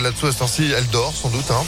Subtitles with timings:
[0.00, 1.50] Là-dessous, à ce temps-ci, elle dort sans doute.
[1.50, 1.62] Hein.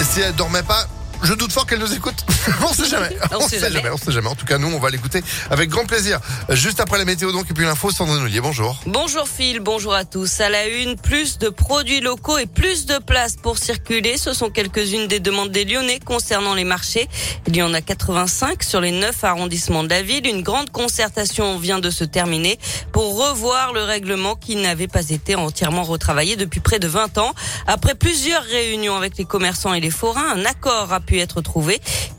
[0.00, 0.86] Et si elle dormait pas,
[1.22, 2.24] je doute fort qu'elle nous écoute.
[2.62, 3.16] on sait jamais.
[3.32, 3.90] On sait jamais.
[3.90, 4.28] On sait jamais.
[4.28, 6.20] En tout cas, nous, on va l'écouter avec grand plaisir.
[6.50, 8.40] Juste après la météo, donc, et puis l'info, Sandrine Ollier.
[8.40, 8.80] Bonjour.
[8.86, 10.40] Bonjour Phil, bonjour à tous.
[10.40, 14.16] À la une, plus de produits locaux et plus de place pour circuler.
[14.16, 17.08] Ce sont quelques-unes des demandes des Lyonnais concernant les marchés.
[17.46, 20.26] Il y en a 85 sur les 9 arrondissements de la ville.
[20.26, 22.58] Une grande concertation vient de se terminer
[22.92, 27.34] pour revoir le règlement qui n'avait pas été entièrement retravaillé depuis près de 20 ans.
[27.66, 31.00] Après plusieurs réunions avec les commerçants et les forains, un accord a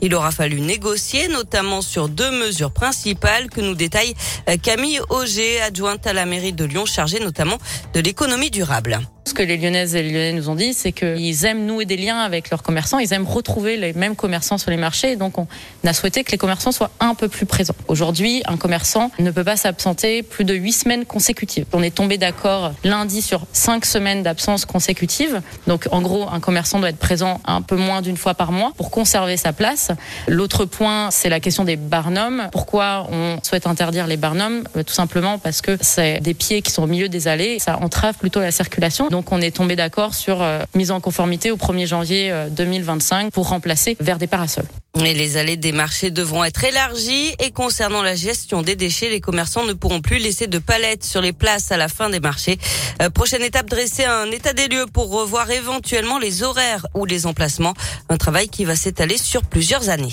[0.00, 4.14] Il aura fallu négocier, notamment sur deux mesures principales que nous détaille
[4.48, 7.58] euh, Camille Auger, adjointe à la mairie de Lyon, chargée notamment
[7.94, 9.00] de l'économie durable.
[9.32, 11.96] Ce que les Lyonnaises et les Lyonnais nous ont dit, c'est qu'ils aiment nouer des
[11.96, 15.46] liens avec leurs commerçants, ils aiment retrouver les mêmes commerçants sur les marchés, donc on
[15.86, 17.74] a souhaité que les commerçants soient un peu plus présents.
[17.88, 21.64] Aujourd'hui, un commerçant ne peut pas s'absenter plus de huit semaines consécutives.
[21.72, 26.78] On est tombé d'accord lundi sur cinq semaines d'absence consécutive, donc en gros, un commerçant
[26.78, 29.92] doit être présent un peu moins d'une fois par mois pour conserver sa place.
[30.28, 32.50] L'autre point, c'est la question des barnums.
[32.52, 34.64] Pourquoi on souhaite interdire les barnums?
[34.74, 38.18] Tout simplement parce que c'est des pieds qui sont au milieu des allées, ça entrave
[38.18, 39.08] plutôt la circulation.
[39.30, 43.48] On est tombé d'accord sur euh, mise en conformité au 1er janvier 2025 euh, pour
[43.48, 44.66] remplacer vers des parasols.
[44.96, 49.64] Les allées des marchés devront être élargies et concernant la gestion des déchets, les commerçants
[49.64, 52.58] ne pourront plus laisser de palettes sur les places à la fin des marchés.
[53.00, 57.26] Euh, prochaine étape, dresser un état des lieux pour revoir éventuellement les horaires ou les
[57.26, 57.74] emplacements.
[58.08, 60.12] Un travail qui va s'étaler sur plusieurs années.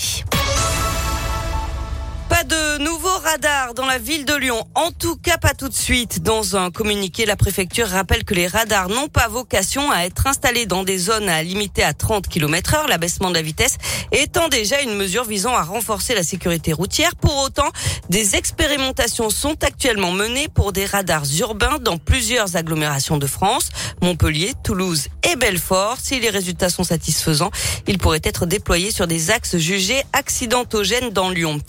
[3.31, 4.66] Radars dans la ville de Lyon.
[4.73, 6.23] En tout cas, pas tout de suite.
[6.23, 10.66] Dans un communiqué, la préfecture rappelle que les radars n'ont pas vocation à être installés
[10.66, 13.77] dans des zones à limiter à 30 km heure, l'abaissement de la vitesse
[14.11, 17.16] étant déjà une mesure visant à renforcer la sécurité routière.
[17.16, 17.69] Pour autant,
[18.09, 23.69] des expérimentations sont actuellement menées pour des radars urbains dans plusieurs agglomérations de France,
[24.02, 25.97] Montpellier, Toulouse et Belfort.
[26.02, 27.52] Si les résultats sont satisfaisants,
[27.86, 31.61] ils pourraient être déployés sur des axes jugés accidentogènes dans Lyon.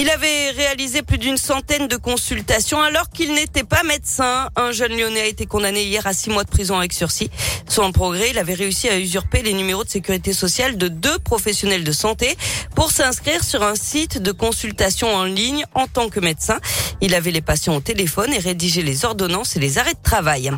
[0.00, 4.48] Il avait réalisé plus d'une centaine de consultations alors qu'il n'était pas médecin.
[4.56, 7.30] Un jeune lyonnais a été condamné hier à six mois de prison avec sursis.
[7.68, 11.84] Sans progrès, il avait réussi à usurper les numéros de sécurité sociale de deux professionnels
[11.84, 12.34] de santé
[12.74, 16.60] pour s'inscrire sur un site de consultation en ligne en tant que médecin.
[17.02, 20.50] Il avait les patients au téléphone et rédigé les ordonnances et les arrêts de travail.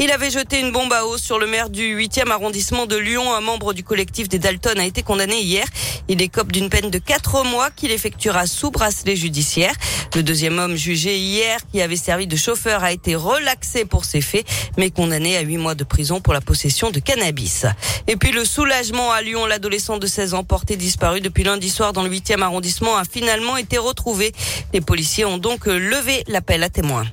[0.00, 3.32] Il avait jeté une bombe à eau sur le maire du 8e arrondissement de Lyon.
[3.32, 5.66] Un membre du collectif des Dalton a été condamné hier.
[6.08, 9.74] Il écope d'une peine de quatre mois qu'il effectuera sous bracelet judiciaire.
[10.14, 14.22] Le deuxième homme jugé hier, qui avait servi de chauffeur, a été relaxé pour ses
[14.22, 14.46] faits,
[14.78, 17.66] mais condamné à huit mois de prison pour la possession de cannabis.
[18.06, 21.92] Et puis le soulagement à Lyon, l'adolescent de 16 ans porté disparu depuis lundi soir
[21.92, 24.32] dans le 8e arrondissement a finalement été retrouvé.
[24.72, 27.04] Les policiers ont donc levé l'appel à témoins.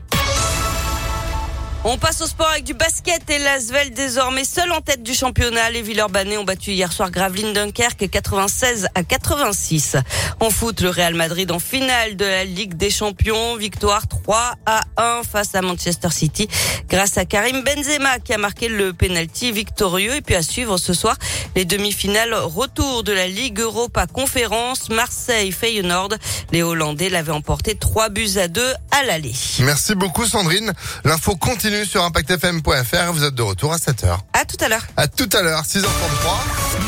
[1.88, 5.70] On passe au sport avec du basket et l'Asvel désormais seul en tête du championnat.
[5.70, 9.96] Les Villeurbanais ont battu hier soir Gravelines Dunkerque 96 à 86.
[10.40, 13.56] En foot, le Real Madrid en finale de la Ligue des Champions.
[13.58, 16.48] Victoire 3 à 1 face à Manchester City
[16.90, 20.16] grâce à Karim Benzema qui a marqué le penalty victorieux.
[20.16, 21.16] Et puis à suivre ce soir
[21.56, 26.16] les demi-finales retour de la Ligue Europa Conférence Marseille-Feyenoord.
[26.52, 29.36] Les Hollandais l'avaient emporté 3 buts à 2 à l'aller.
[29.60, 30.74] Merci beaucoup Sandrine.
[31.04, 31.36] L'info
[31.76, 33.12] continue sur impactfm.fr.
[33.12, 34.18] Vous êtes de retour à 7h.
[34.34, 34.86] À tout à l'heure.
[34.96, 35.86] À tout à l'heure, 6h33.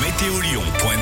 [0.02, 0.40] Météo